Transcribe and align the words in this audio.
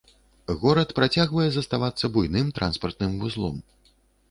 Горад 0.61 0.93
працягвае 0.99 1.45
заставацца 1.57 2.05
буйным 2.17 2.51
транспартным 2.59 3.11
вузлом. 3.23 3.63